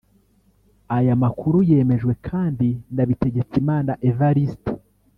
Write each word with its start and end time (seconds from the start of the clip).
Aya 0.97 1.13
makuru 1.23 1.57
yemejwe 1.69 2.13
kandi 2.27 2.69
na 2.95 3.03
Bitegetsimana 3.09 3.91
Evariste 4.09 4.71